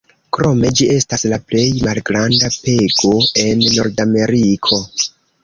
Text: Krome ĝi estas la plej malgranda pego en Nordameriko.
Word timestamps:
Krome 0.35 0.69
ĝi 0.77 0.87
estas 0.93 1.25
la 1.33 1.37
plej 1.51 1.65
malgranda 1.89 2.49
pego 2.57 3.13
en 3.45 3.63
Nordameriko. 3.77 4.83